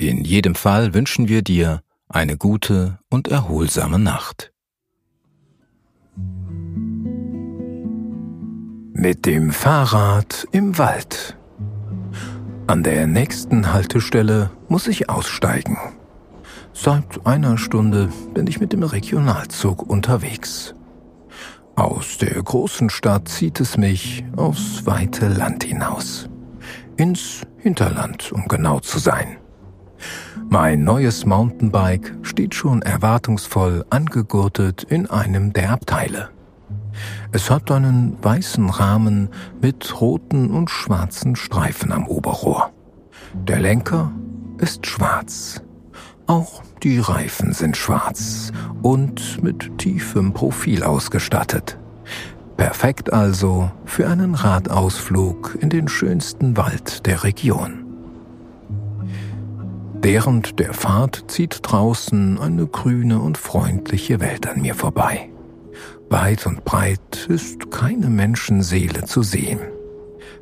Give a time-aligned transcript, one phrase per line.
[0.00, 4.52] In jedem Fall wünschen wir dir eine gute und erholsame Nacht.
[8.92, 11.36] Mit dem Fahrrad im Wald.
[12.68, 15.76] An der nächsten Haltestelle muss ich aussteigen.
[16.72, 20.76] Seit einer Stunde bin ich mit dem Regionalzug unterwegs.
[21.74, 26.28] Aus der großen Stadt zieht es mich aufs weite Land hinaus.
[26.96, 29.38] Ins Hinterland, um genau zu sein.
[30.48, 36.30] Mein neues Mountainbike steht schon erwartungsvoll angegurtet in einem der Abteile.
[37.32, 39.28] Es hat einen weißen Rahmen
[39.60, 42.72] mit roten und schwarzen Streifen am Oberrohr.
[43.34, 44.10] Der Lenker
[44.58, 45.62] ist schwarz.
[46.26, 51.78] Auch die Reifen sind schwarz und mit tiefem Profil ausgestattet.
[52.56, 57.87] Perfekt also für einen Radausflug in den schönsten Wald der Region.
[60.00, 65.28] Während der Fahrt zieht draußen eine grüne und freundliche Welt an mir vorbei.
[66.08, 69.58] Weit und breit ist keine Menschenseele zu sehen.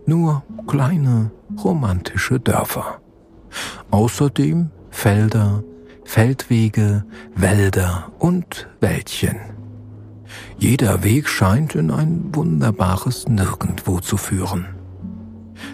[0.05, 1.31] Nur kleine,
[1.65, 3.01] romantische Dörfer.
[3.91, 5.65] Außerdem Felder,
[6.05, 9.37] Feldwege, Wälder und Wäldchen.
[10.59, 14.67] Jeder Weg scheint in ein wunderbares Nirgendwo zu führen.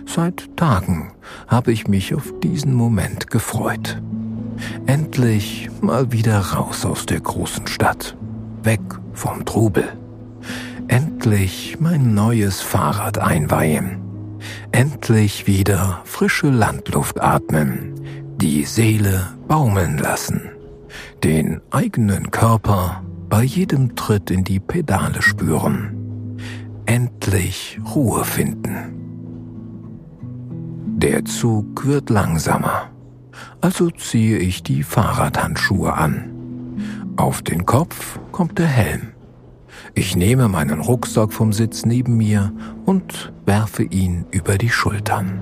[0.07, 1.13] Seit Tagen
[1.49, 4.01] habe ich mich auf diesen Moment gefreut.
[4.87, 8.17] Endlich mal wieder raus aus der großen Stadt,
[8.63, 8.81] weg
[9.13, 9.85] vom Trubel.
[10.89, 13.99] Endlich mein neues Fahrrad einweihen.
[14.73, 17.95] Endlich wieder frische Landluft atmen,
[18.37, 20.51] die Seele baumeln lassen,
[21.23, 26.37] den eigenen Körper bei jedem Tritt in die Pedale spüren.
[26.87, 29.12] Endlich Ruhe finden.
[31.03, 32.89] Der Zug wird langsamer.
[33.61, 36.31] Also ziehe ich die Fahrradhandschuhe an.
[37.17, 39.09] Auf den Kopf kommt der Helm.
[39.95, 42.53] Ich nehme meinen Rucksack vom Sitz neben mir
[42.87, 45.41] und werfe ihn über die Schultern.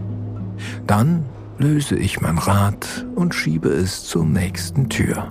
[0.87, 1.27] Dann
[1.59, 5.31] löse ich mein Rad und schiebe es zur nächsten Tür.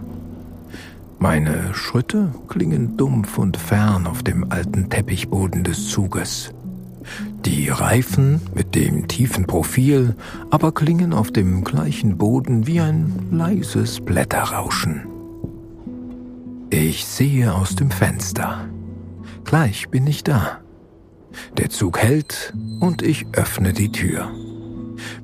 [1.17, 6.53] Meine Schritte klingen dumpf und fern auf dem alten Teppichboden des Zuges.
[7.45, 10.15] Die Reifen mit dem tiefen Profil
[10.49, 15.05] aber klingen auf dem gleichen Boden wie ein leises Blätterrauschen.
[16.69, 18.65] Ich sehe aus dem Fenster.
[19.45, 20.59] Gleich bin ich da.
[21.57, 24.29] Der Zug hält und ich öffne die Tür.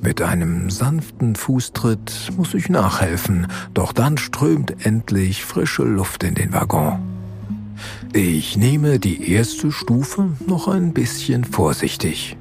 [0.01, 6.53] Mit einem sanften Fußtritt muss ich nachhelfen, doch dann strömt endlich frische Luft in den
[6.53, 7.14] Waggon.
[8.17, 12.37] Ich nehme die erste Stufe noch ein bisschen vorsichtig.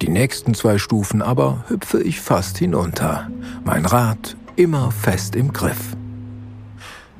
[0.00, 3.30] Die nächsten zwei Stufen aber hüpfe ich fast hinunter,
[3.66, 5.94] mein Rad immer fest im Griff.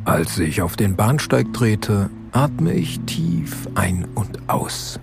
[0.07, 4.99] Als ich auf den Bahnsteig trete, atme ich tief ein und aus.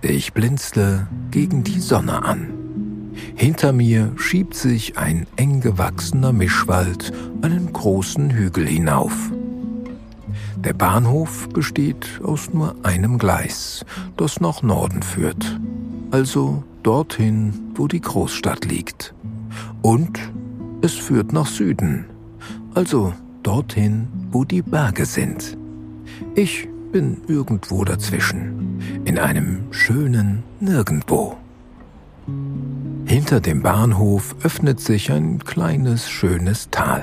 [0.00, 2.52] Ich blinzle gegen die Sonne an.
[3.36, 7.12] Hinter mir schiebt sich ein eng gewachsener Mischwald
[7.42, 9.30] einen großen Hügel hinauf.
[10.64, 13.84] Der Bahnhof besteht aus nur einem Gleis,
[14.16, 15.58] das nach Norden führt,
[16.12, 19.12] also dorthin, wo die Großstadt liegt.
[19.82, 20.20] Und
[20.80, 22.04] es führt nach Süden,
[22.74, 23.12] also
[23.42, 25.58] dorthin, wo die Berge sind.
[26.36, 31.36] Ich bin irgendwo dazwischen, in einem schönen Nirgendwo.
[33.04, 37.02] Hinter dem Bahnhof öffnet sich ein kleines, schönes Tal.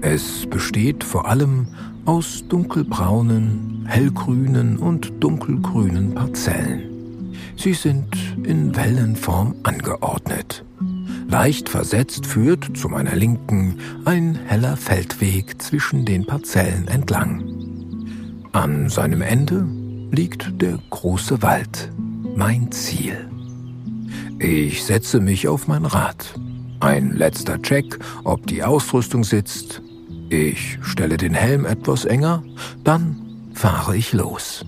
[0.00, 1.66] Es besteht vor allem
[2.08, 7.34] aus dunkelbraunen, hellgrünen und dunkelgrünen Parzellen.
[7.54, 10.64] Sie sind in Wellenform angeordnet.
[11.28, 13.76] Leicht versetzt führt zu meiner Linken
[14.06, 17.44] ein heller Feldweg zwischen den Parzellen entlang.
[18.52, 19.66] An seinem Ende
[20.10, 21.92] liegt der große Wald,
[22.34, 23.28] mein Ziel.
[24.38, 26.40] Ich setze mich auf mein Rad.
[26.80, 29.82] Ein letzter Check, ob die Ausrüstung sitzt,
[30.30, 32.42] ich stelle den Helm etwas enger,
[32.84, 33.16] dann
[33.54, 34.64] fahre ich los.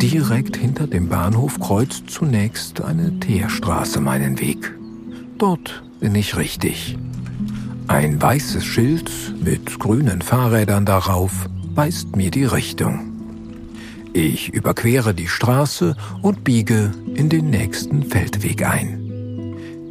[0.00, 4.72] Direkt hinter dem Bahnhof kreuzt zunächst eine Teerstraße meinen Weg.
[5.38, 6.96] Dort bin ich richtig.
[7.86, 9.10] Ein weißes Schild
[9.42, 13.10] mit grünen Fahrrädern darauf weist mir die Richtung.
[14.12, 18.99] Ich überquere die Straße und biege in den nächsten Feldweg ein.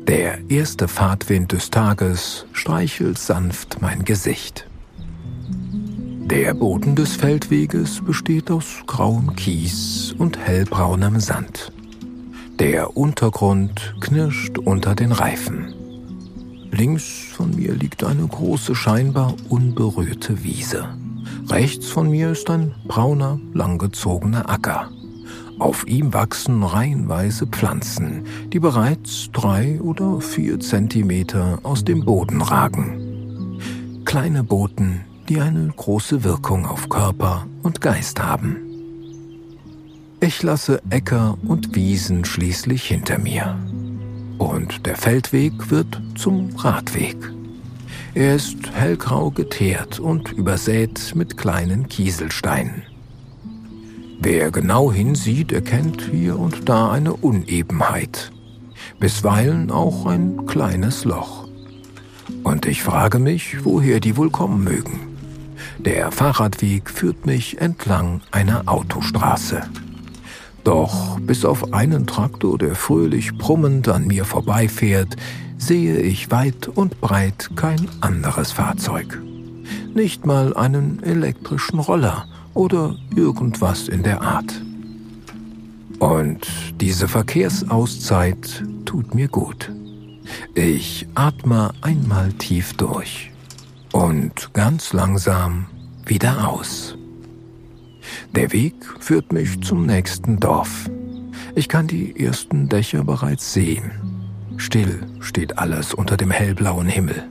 [0.09, 4.65] Der erste Fahrtwind des Tages streichelt sanft mein Gesicht.
[6.25, 11.71] Der Boden des Feldweges besteht aus grauem Kies und hellbraunem Sand.
[12.57, 15.75] Der Untergrund knirscht unter den Reifen.
[16.71, 20.89] Links von mir liegt eine große, scheinbar unberührte Wiese.
[21.49, 24.89] Rechts von mir ist ein brauner, langgezogener Acker.
[25.59, 28.23] Auf ihm wachsen reihenweise Pflanzen,
[28.53, 33.59] die bereits drei oder vier Zentimeter aus dem Boden ragen.
[34.05, 38.55] Kleine Boten, die eine große Wirkung auf Körper und Geist haben.
[40.21, 43.57] Ich lasse Äcker und Wiesen schließlich hinter mir.
[44.37, 47.17] Und der Feldweg wird zum Radweg.
[48.15, 52.88] Er ist hellgrau geteert und übersät mit kleinen Kieselsteinen.
[54.21, 58.33] Wer genau hinsieht, erkennt hier und da eine Unebenheit,
[58.99, 61.47] bisweilen auch ein kleines Loch.
[62.43, 64.99] Und ich frage mich, woher die wohl kommen mögen.
[65.77, 69.61] Der Fahrradweg führt mich entlang einer Autostraße.
[70.65, 75.15] Doch bis auf einen Traktor, der fröhlich brummend an mir vorbeifährt,
[75.57, 79.21] sehe ich weit und breit kein anderes Fahrzeug.
[79.93, 84.61] Nicht mal einen elektrischen Roller oder irgendwas in der Art.
[85.99, 86.47] Und
[86.79, 89.71] diese Verkehrsauszeit tut mir gut.
[90.55, 93.31] Ich atme einmal tief durch
[93.91, 95.67] und ganz langsam
[96.05, 96.95] wieder aus.
[98.35, 100.89] Der Weg führt mich zum nächsten Dorf.
[101.55, 103.91] Ich kann die ersten Dächer bereits sehen.
[104.57, 107.23] Still steht alles unter dem hellblauen Himmel.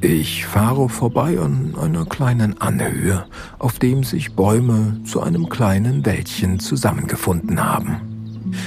[0.00, 3.26] Ich fahre vorbei an einer kleinen Anhöhe,
[3.58, 7.96] auf dem sich Bäume zu einem kleinen Wäldchen zusammengefunden haben.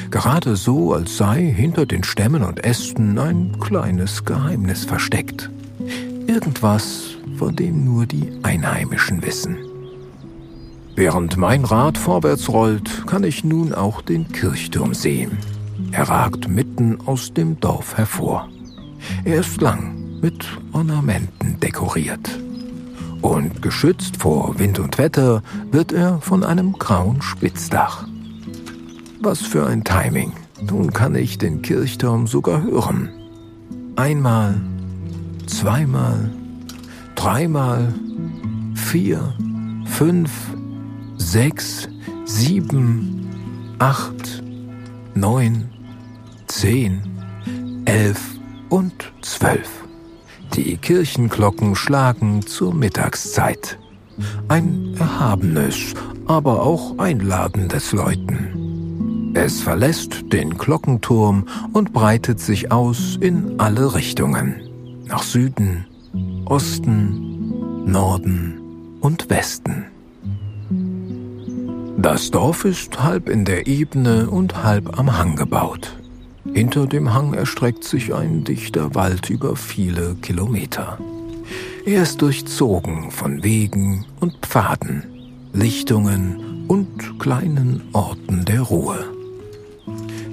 [0.10, 5.50] Gerade so, als sei hinter den Stämmen und Ästen ein kleines Geheimnis versteckt.
[6.28, 9.58] Irgendwas, von dem nur die Einheimischen wissen.
[10.96, 15.38] Während mein Rad vorwärts rollt, kann ich nun auch den Kirchturm sehen.
[15.92, 18.50] Er ragt mitten aus dem Dorf hervor.
[19.24, 22.40] Er ist lang, mit Ornamenten dekoriert.
[23.22, 28.08] Und geschützt vor Wind und Wetter wird er von einem grauen Spitzdach.
[29.22, 30.34] Was für ein Timing.
[30.62, 33.10] Nun kann ich den Kirchturm sogar hören.
[33.96, 34.62] Einmal,
[35.48, 36.32] zweimal,
[37.16, 37.94] dreimal,
[38.76, 39.34] vier,
[39.86, 40.32] fünf,
[41.18, 41.88] sechs,
[42.26, 43.28] sieben,
[43.80, 44.44] acht,
[45.14, 45.70] neun,
[46.48, 47.02] zehn,
[47.86, 48.20] elf
[48.70, 49.70] und zwölf.
[50.54, 53.80] Die Kirchenglocken schlagen zur Mittagszeit.
[54.50, 55.94] Ein erhabenes,
[56.26, 59.32] aber auch einladendes Läuten.
[59.34, 64.56] Es verlässt den Glockenturm und breitet sich aus in alle Richtungen.
[65.06, 65.86] Nach Süden,
[66.46, 68.60] Osten, Norden
[69.00, 69.86] und Westen.
[71.98, 76.01] Das Dorf ist halb in der Ebene und halb am Hang gebaut.
[76.54, 80.98] Hinter dem Hang erstreckt sich ein dichter Wald über viele Kilometer.
[81.86, 85.04] Er ist durchzogen von Wegen und Pfaden,
[85.54, 89.00] Lichtungen und kleinen Orten der Ruhe.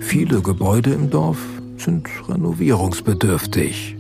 [0.00, 1.38] Viele Gebäude im Dorf
[1.76, 3.96] sind renovierungsbedürftig.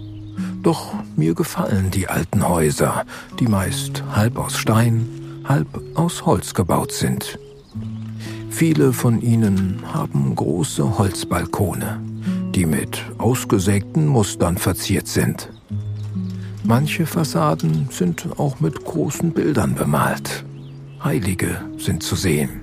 [0.62, 3.04] Doch mir gefallen die alten Häuser,
[3.38, 5.08] die meist halb aus Stein,
[5.44, 7.38] halb aus Holz gebaut sind.
[8.58, 12.02] Viele von ihnen haben große Holzbalkone,
[12.56, 15.48] die mit ausgesägten Mustern verziert sind.
[16.64, 20.44] Manche Fassaden sind auch mit großen Bildern bemalt.
[21.04, 22.60] Heilige sind zu sehen.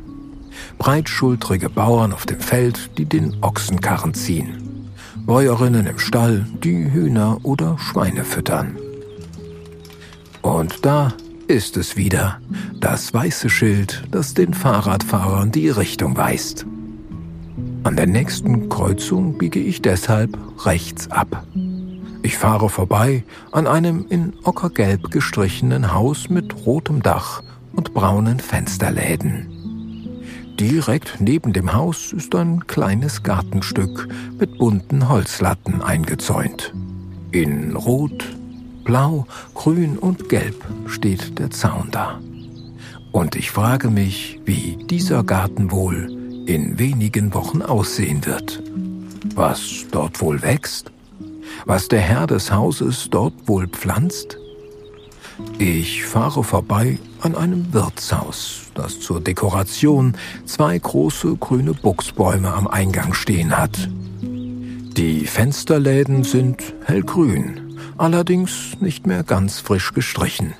[0.80, 4.92] Breitschultrige Bauern auf dem Feld, die den Ochsenkarren ziehen.
[5.26, 8.76] Bäuerinnen im Stall, die Hühner oder Schweine füttern.
[10.42, 11.14] Und da
[11.48, 12.40] ist es wieder,
[12.80, 16.66] das weiße Schild, das den Fahrradfahrern die Richtung weist.
[17.84, 21.46] An der nächsten Kreuzung biege ich deshalb rechts ab.
[22.24, 29.48] Ich fahre vorbei an einem in ockergelb gestrichenen Haus mit rotem Dach und braunen Fensterläden.
[30.60, 34.08] Direkt neben dem Haus ist ein kleines Gartenstück
[34.40, 36.74] mit bunten Holzlatten eingezäunt.
[37.32, 38.26] In Rot,
[38.86, 42.22] Blau, Grün und Gelb steht der Zaun da.
[43.12, 46.10] Und ich frage mich, wie dieser Garten wohl
[46.46, 48.64] in wenigen Wochen aussehen wird.
[49.36, 50.92] Was dort wohl wächst?
[51.66, 54.38] was der Herr des Hauses dort wohl pflanzt?
[55.60, 60.16] Ich fahre vorbei an einem Wirtshaus, das zur Dekoration
[60.46, 63.90] zwei große grüne Buchsbäume am Eingang stehen hat.
[64.22, 67.65] Die Fensterläden sind hellgrün,
[67.98, 70.54] allerdings nicht mehr ganz frisch gestrichen.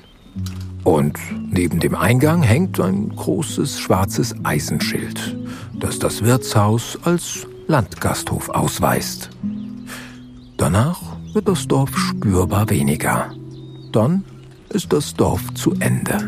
[0.84, 1.18] Und
[1.50, 5.36] neben dem Eingang hängt ein großes schwarzes Eisenschild,
[5.80, 9.30] das das Wirtshaus als Landgasthof ausweist.
[10.56, 11.00] Danach
[11.32, 13.32] wird das Dorf spürbar weniger.
[13.92, 14.24] Dann
[14.68, 16.24] ist das Dorf zu Ende.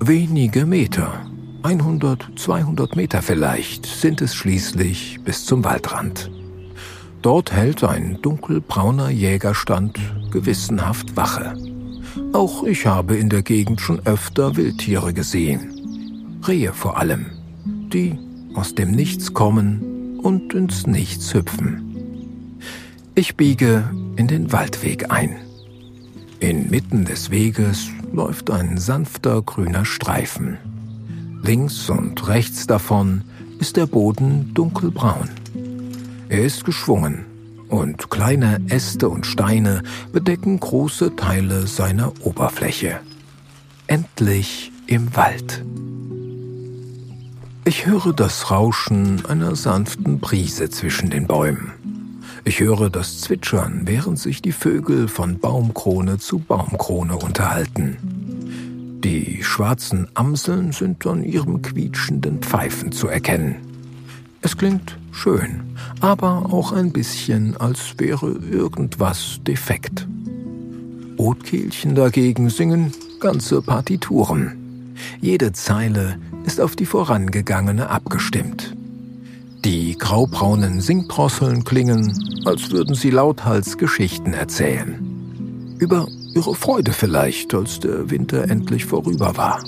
[0.00, 1.26] Wenige Meter,
[1.62, 6.30] 100, 200 Meter vielleicht, sind es schließlich bis zum Waldrand.
[7.22, 9.98] Dort hält ein dunkelbrauner Jägerstand
[10.30, 11.56] gewissenhaft Wache.
[12.32, 16.40] Auch ich habe in der Gegend schon öfter Wildtiere gesehen.
[16.46, 17.26] Rehe vor allem,
[17.64, 18.18] die
[18.54, 22.58] aus dem Nichts kommen und ins Nichts hüpfen.
[23.14, 25.36] Ich biege in den Waldweg ein.
[26.40, 30.58] Inmitten des Weges läuft ein sanfter grüner Streifen.
[31.42, 33.22] Links und rechts davon
[33.58, 35.28] ist der Boden dunkelbraun.
[36.30, 37.24] Er ist geschwungen
[37.68, 39.82] und kleine Äste und Steine
[40.12, 43.00] bedecken große Teile seiner Oberfläche.
[43.86, 45.64] Endlich im Wald.
[47.64, 51.72] Ich höre das Rauschen einer sanften Brise zwischen den Bäumen.
[52.44, 57.96] Ich höre das Zwitschern, während sich die Vögel von Baumkrone zu Baumkrone unterhalten.
[59.02, 63.67] Die schwarzen Amseln sind an ihrem quietschenden Pfeifen zu erkennen.
[64.40, 70.06] Es klingt schön, aber auch ein bisschen, als wäre irgendwas defekt.
[71.18, 74.94] Rotkehlchen dagegen singen ganze Partituren.
[75.20, 78.76] Jede Zeile ist auf die vorangegangene abgestimmt.
[79.64, 85.74] Die graubraunen Singdrosseln klingen, als würden sie lauthals Geschichten erzählen.
[85.78, 89.60] Über ihre Freude vielleicht, als der Winter endlich vorüber war.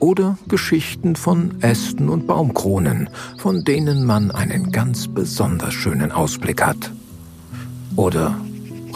[0.00, 6.92] Oder Geschichten von Ästen und Baumkronen, von denen man einen ganz besonders schönen Ausblick hat.
[7.96, 8.40] Oder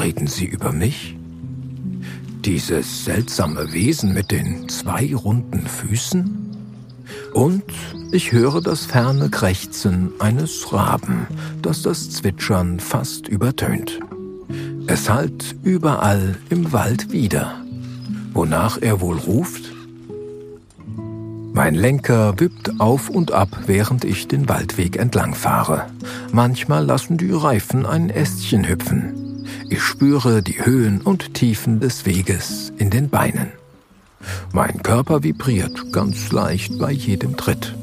[0.01, 1.17] reden sie über mich?
[2.45, 6.39] Dieses seltsame Wesen mit den zwei runden Füßen?
[7.33, 7.65] Und
[8.13, 11.27] ich höre das ferne Krächzen eines Raben,
[11.63, 13.99] das das Zwitschern fast übertönt.
[14.87, 17.61] Es hallt überall im Wald wieder.
[18.35, 19.72] Wonach er wohl ruft?
[21.55, 25.87] Mein Lenker wippt auf und ab, während ich den Waldweg entlang fahre.
[26.33, 29.47] Manchmal lassen die Reifen ein Ästchen hüpfen.
[29.69, 33.53] Ich spüre die Höhen und Tiefen des Weges in den Beinen.
[34.53, 37.75] Mein Körper vibriert ganz leicht bei jedem Tritt.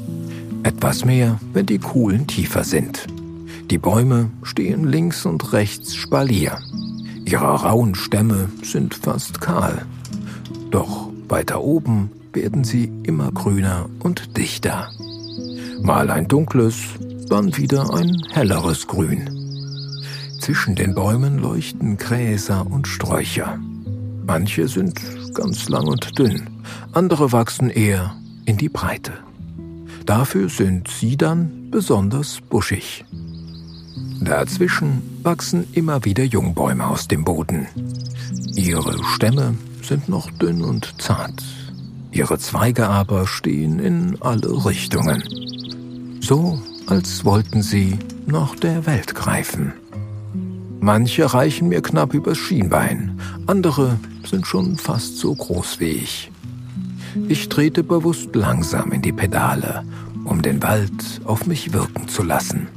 [0.64, 3.06] Etwas mehr, wenn die Kuhlen tiefer sind.
[3.70, 6.58] Die Bäume stehen links und rechts Spalier.
[7.24, 9.86] Ihre rauen Stämme sind fast kahl.
[10.72, 14.90] Doch weiter oben werden sie immer grüner und dichter.
[15.82, 16.76] Mal ein dunkles,
[17.28, 19.30] dann wieder ein helleres Grün.
[20.40, 23.58] Zwischen den Bäumen leuchten Gräser und Sträucher.
[24.26, 25.00] Manche sind
[25.34, 26.48] ganz lang und dünn,
[26.92, 29.12] andere wachsen eher in die Breite.
[30.06, 33.04] Dafür sind sie dann besonders buschig.
[34.20, 37.66] Dazwischen wachsen immer wieder Jungbäume aus dem Boden.
[38.54, 41.42] Ihre Stämme sind noch dünn und zart.
[42.12, 45.22] Ihre Zweige aber stehen in alle Richtungen.
[46.20, 49.72] So, als wollten sie nach der Welt greifen.
[50.80, 56.30] Manche reichen mir knapp übers Schienbein, andere sind schon fast so groß wie ich.
[57.28, 59.84] Ich trete bewusst langsam in die Pedale,
[60.24, 62.68] um den Wald auf mich wirken zu lassen.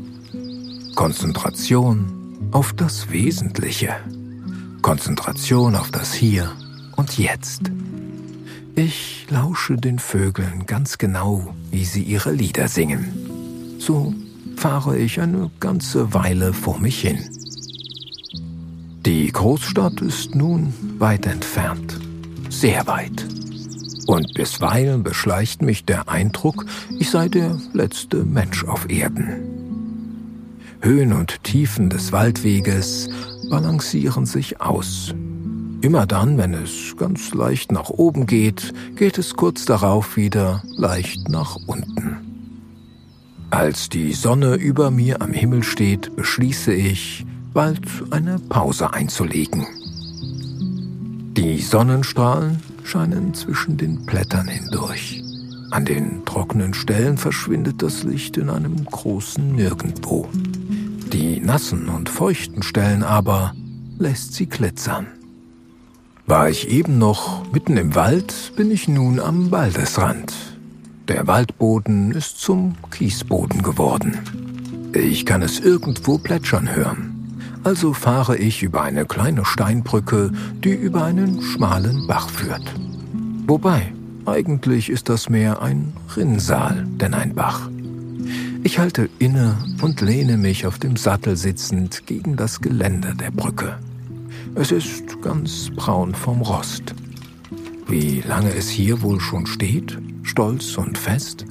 [0.95, 3.95] Konzentration auf das Wesentliche.
[4.81, 6.51] Konzentration auf das Hier
[6.95, 7.71] und Jetzt.
[8.75, 13.13] Ich lausche den Vögeln ganz genau, wie sie ihre Lieder singen.
[13.77, 14.15] So
[14.55, 17.19] fahre ich eine ganze Weile vor mich hin.
[19.05, 21.99] Die Großstadt ist nun weit entfernt,
[22.49, 23.27] sehr weit.
[24.07, 26.65] Und bisweilen beschleicht mich der Eindruck,
[26.97, 29.53] ich sei der letzte Mensch auf Erden.
[30.81, 33.07] Höhen und Tiefen des Waldweges
[33.51, 35.13] balancieren sich aus.
[35.83, 41.27] Immer dann, wenn es ganz leicht nach oben geht, geht es kurz darauf wieder leicht
[41.27, 42.19] nach unten.
[43.49, 49.67] Als die Sonne über mir am Himmel steht, beschließe ich, bald eine Pause einzulegen.
[51.35, 55.21] Die Sonnenstrahlen scheinen zwischen den Blättern hindurch.
[55.71, 60.29] An den trockenen Stellen verschwindet das Licht in einem großen Nirgendwo.
[61.11, 63.53] Die nassen und feuchten Stellen aber
[63.99, 65.07] lässt sie glitzern.
[66.25, 70.33] War ich eben noch mitten im Wald, bin ich nun am Waldesrand.
[71.09, 74.17] Der Waldboden ist zum Kiesboden geworden.
[74.93, 77.39] Ich kann es irgendwo plätschern hören.
[77.65, 80.31] Also fahre ich über eine kleine Steinbrücke,
[80.63, 82.73] die über einen schmalen Bach führt.
[83.45, 83.91] Wobei,
[84.25, 87.69] eigentlich ist das mehr ein Rinnsal denn ein Bach.
[88.63, 93.77] Ich halte inne und lehne mich auf dem Sattel sitzend gegen das Geländer der Brücke.
[94.55, 96.93] Es ist ganz braun vom Rost.
[97.87, 101.45] Wie lange es hier wohl schon steht, stolz und fest?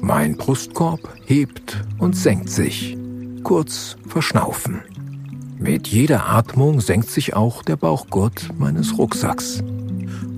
[0.00, 2.98] Mein Brustkorb hebt und senkt sich,
[3.44, 4.80] kurz verschnaufen.
[5.58, 9.62] Mit jeder Atmung senkt sich auch der Bauchgurt meines Rucksacks.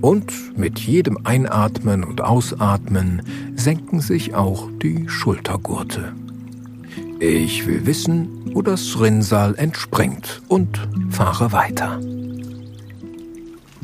[0.01, 3.23] Und mit jedem Einatmen und Ausatmen
[3.55, 6.13] senken sich auch die Schultergurte.
[7.25, 12.01] Ich will wissen, wo das Rinnsal entspringt und fahre weiter.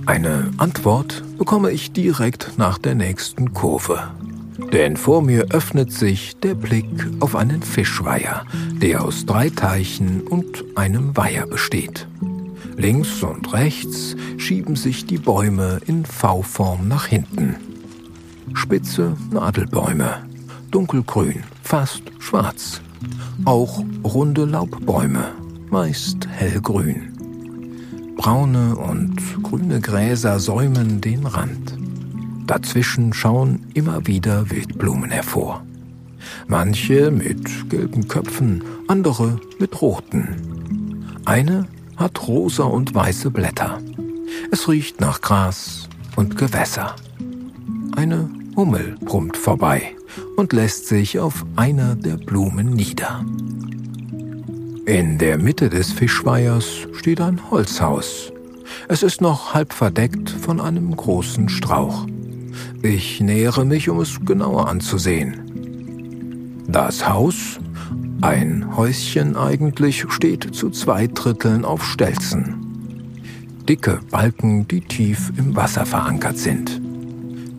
[0.05, 4.11] Eine Antwort bekomme ich direkt nach der nächsten Kurve.
[4.73, 8.43] Denn vor mir öffnet sich der Blick auf einen Fischweiher,
[8.73, 12.09] der aus drei Teichen und einem Weiher besteht.
[12.75, 17.55] Links und rechts schieben sich die Bäume in V-Form nach hinten.
[18.53, 20.25] Spitze Nadelbäume,
[20.71, 22.81] dunkelgrün, fast schwarz.
[23.45, 25.31] Auch runde Laubbäume,
[25.69, 27.13] meist hellgrün.
[28.17, 31.77] Braune und grüne Gräser säumen den Rand.
[32.47, 35.63] Dazwischen schauen immer wieder Wildblumen hervor.
[36.47, 41.05] Manche mit gelben Köpfen, andere mit roten.
[41.25, 43.79] Eine hat rosa und weiße Blätter.
[44.51, 46.95] Es riecht nach Gras und Gewässer.
[47.95, 49.95] Eine Hummel brummt vorbei
[50.35, 53.23] und lässt sich auf einer der Blumen nieder.
[54.85, 58.31] In der Mitte des Fischweihers steht ein Holzhaus.
[58.87, 62.07] Es ist noch halb verdeckt von einem großen Strauch.
[62.81, 66.63] Ich nähere mich, um es genauer anzusehen.
[66.67, 67.59] Das Haus
[68.21, 72.55] ein Häuschen eigentlich steht zu zwei Dritteln auf Stelzen.
[73.67, 76.81] Dicke Balken, die tief im Wasser verankert sind.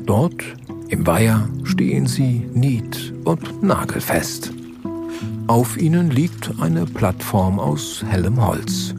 [0.04, 0.42] Dort
[0.90, 4.52] im Weiher stehen sie nied- und nagelfest.
[5.46, 8.94] Auf ihnen liegt eine Plattform aus hellem Holz.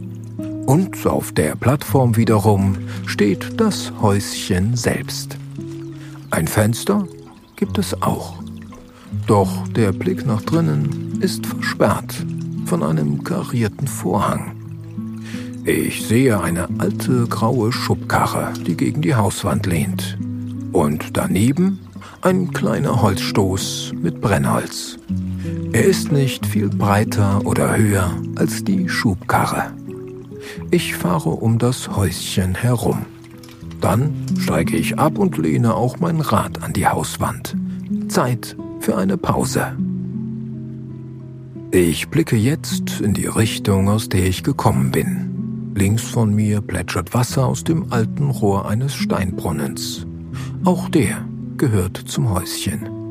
[0.66, 5.38] Und auf der Plattform wiederum steht das Häuschen selbst.
[6.30, 7.06] Ein Fenster
[7.58, 8.42] gibt es auch.
[9.28, 12.26] Doch der Blick nach drinnen ist versperrt
[12.66, 14.54] von einem karierten Vorhang.
[15.66, 20.18] Ich sehe eine alte graue Schubkarre, die gegen die Hauswand lehnt.
[20.72, 21.80] Und daneben
[22.22, 24.98] ein kleiner Holzstoß mit Brennholz.
[25.72, 29.72] Er ist nicht viel breiter oder höher als die Schubkarre.
[30.70, 33.06] Ich fahre um das Häuschen herum.
[33.80, 37.56] Dann steige ich ab und lehne auch mein Rad an die Hauswand.
[38.08, 39.76] Zeit für eine Pause.
[41.72, 45.72] Ich blicke jetzt in die Richtung, aus der ich gekommen bin.
[45.74, 50.06] Links von mir plätschert Wasser aus dem alten Rohr eines Steinbrunnens.
[50.64, 51.26] Auch der
[51.58, 53.02] gehört zum Häuschen.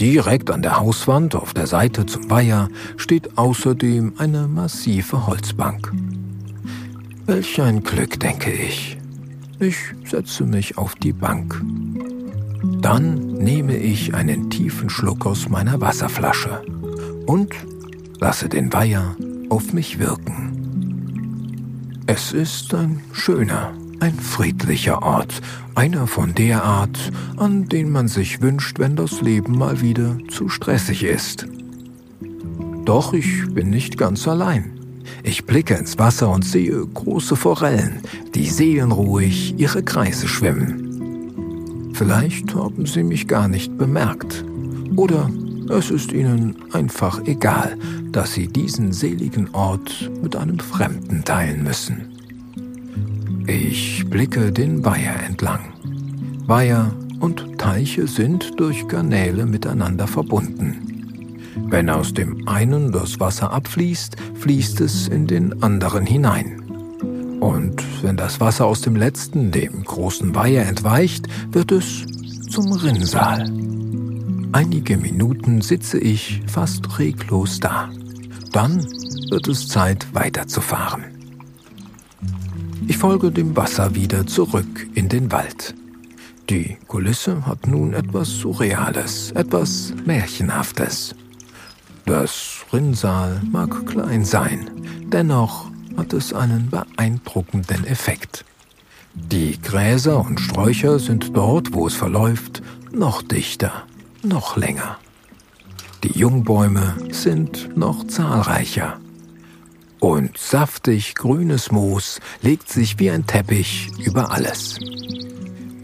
[0.00, 5.92] Direkt an der Hauswand auf der Seite zum Weiher steht außerdem eine massive Holzbank.
[7.26, 8.98] Welch ein Glück, denke ich.
[9.60, 11.62] Ich setze mich auf die Bank.
[12.80, 16.62] Dann nehme ich einen tiefen Schluck aus meiner Wasserflasche
[17.26, 17.54] und
[18.20, 19.16] lasse den Weiher
[19.50, 22.02] auf mich wirken.
[22.06, 25.40] Es ist ein schöner, ein friedlicher Ort,
[25.76, 26.98] einer von der Art,
[27.36, 31.46] an den man sich wünscht, wenn das Leben mal wieder zu stressig ist.
[32.84, 34.72] Doch ich bin nicht ganz allein.
[35.22, 38.00] Ich blicke ins Wasser und sehe große Forellen,
[38.34, 41.92] die seelenruhig ihre Kreise schwimmen.
[41.94, 44.44] Vielleicht haben sie mich gar nicht bemerkt.
[44.96, 45.30] Oder
[45.68, 47.78] es ist ihnen einfach egal,
[48.10, 52.11] dass sie diesen seligen Ort mit einem Fremden teilen müssen.
[53.46, 55.72] Ich blicke den Weiher entlang.
[56.46, 60.92] Weiher und Teiche sind durch Kanäle miteinander verbunden.
[61.68, 66.60] Wenn aus dem einen das Wasser abfließt, fließt es in den anderen hinein.
[67.40, 72.04] Und wenn das Wasser aus dem letzten, dem großen Weiher entweicht, wird es
[72.50, 73.50] zum Rinnsal.
[74.52, 77.90] Einige Minuten sitze ich fast reglos da.
[78.52, 78.86] Dann
[79.30, 81.11] wird es Zeit weiterzufahren.
[82.88, 85.74] Ich folge dem Wasser wieder zurück in den Wald.
[86.50, 91.14] Die Kulisse hat nun etwas Surreales, etwas Märchenhaftes.
[92.04, 94.70] Das Rinnsal mag klein sein,
[95.06, 98.44] dennoch hat es einen beeindruckenden Effekt.
[99.14, 103.84] Die Gräser und Sträucher sind dort, wo es verläuft, noch dichter,
[104.22, 104.98] noch länger.
[106.02, 108.98] Die Jungbäume sind noch zahlreicher.
[110.02, 114.80] Und saftig grünes Moos legt sich wie ein Teppich über alles.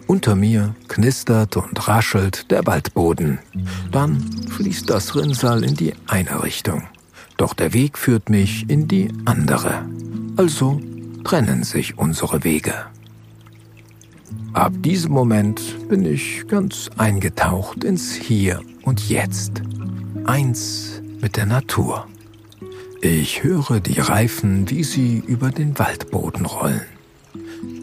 [0.09, 3.39] Unter mir knistert und raschelt der Waldboden.
[3.93, 6.83] Dann fließt das Rinnsal in die eine Richtung.
[7.37, 9.87] Doch der Weg führt mich in die andere.
[10.37, 10.81] Also
[11.23, 12.75] trennen sich unsere Wege.
[14.53, 19.63] Ab diesem Moment bin ich ganz eingetaucht ins Hier und Jetzt.
[20.25, 22.09] Eins mit der Natur.
[23.01, 26.83] Ich höre die Reifen, wie sie über den Waldboden rollen.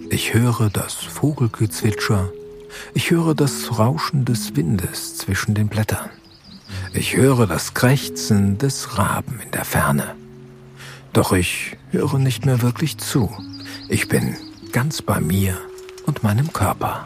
[0.10, 2.30] Ich höre das Vogelgezwitscher.
[2.94, 6.10] Ich höre das Rauschen des Windes zwischen den Blättern.
[6.94, 10.16] Ich höre das Krächzen des Raben in der Ferne.
[11.14, 13.32] Doch ich höre nicht mehr wirklich zu.
[13.88, 14.36] Ich bin
[14.74, 15.58] ganz bei mir
[16.06, 17.06] und meinem Körper.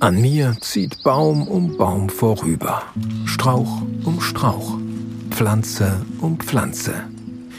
[0.00, 2.82] An mir zieht Baum um Baum vorüber,
[3.24, 4.76] Strauch um Strauch,
[5.34, 6.94] Pflanze um Pflanze,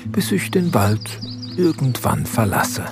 [0.06, 1.20] bis ich den Wald
[1.58, 2.86] irgendwann verlasse.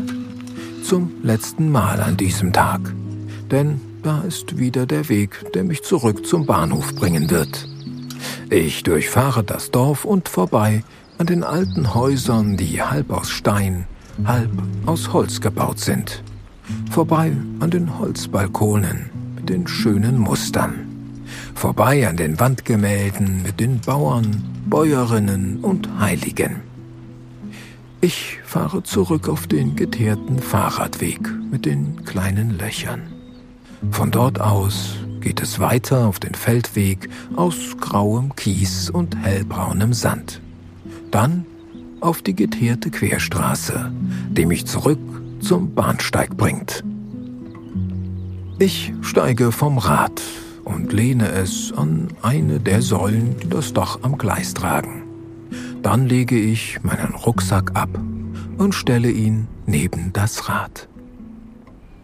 [0.84, 2.94] Zum letzten Mal an diesem Tag.
[3.50, 7.66] Denn da ist wieder der Weg, der mich zurück zum Bahnhof bringen wird.
[8.50, 10.84] Ich durchfahre das Dorf und vorbei
[11.18, 13.86] an den alten Häusern, die halb aus Stein,
[14.26, 14.52] halb
[14.86, 16.24] aus Holz gebaut sind.
[16.92, 21.22] Vorbei an den Holzbalkonen mit den schönen Mustern.
[21.56, 26.62] Vorbei an den Wandgemälden mit den Bauern, Bäuerinnen und Heiligen.
[28.02, 31.20] Ich fahre zurück auf den geteerten Fahrradweg
[31.52, 33.02] mit den kleinen Löchern.
[33.92, 40.42] Von dort aus geht es weiter auf den Feldweg aus grauem Kies und hellbraunem Sand.
[41.12, 41.46] Dann
[42.02, 43.92] auf die geteerte Querstraße,
[44.30, 45.00] die mich zurück
[45.40, 46.84] zum Bahnsteig bringt.
[48.60, 50.22] Ich steige vom Rad
[50.64, 55.04] und lehne es an eine der Säulen, die das Dach am Gleis tragen.
[55.82, 57.90] Dann lege ich meinen Rucksack ab
[58.58, 60.88] und stelle ihn neben das Rad.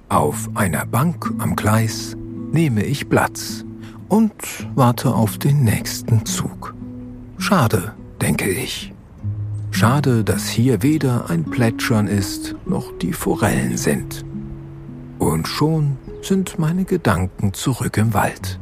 [0.10, 2.18] Auf einer Bank am Gleis
[2.52, 3.64] nehme ich Platz
[4.10, 4.34] und
[4.76, 6.74] warte auf den nächsten Zug.
[7.38, 8.94] Schade, denke ich.
[9.72, 14.26] Schade, dass hier weder ein Plätschern ist, noch die Forellen sind.
[15.20, 18.60] Und schon sind meine Gedanken zurück im Wald.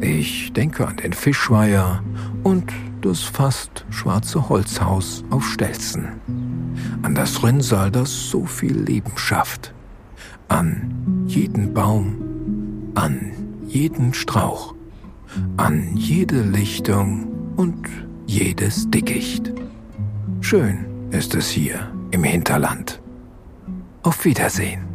[0.00, 2.02] Ich denke an den Fischweiher
[2.42, 6.08] und das fast schwarze Holzhaus auf Stelzen.
[7.02, 9.74] An das Rinnsal, das so viel Leben schafft
[10.52, 13.32] an jeden Baum, an
[13.66, 14.74] jeden Strauch,
[15.56, 17.26] an jede Lichtung
[17.56, 17.88] und
[18.26, 19.50] jedes Dickicht.
[20.40, 23.00] Schön ist es hier im Hinterland.
[24.02, 24.91] Auf Wiedersehen.